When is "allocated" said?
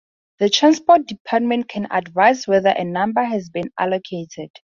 3.77-4.49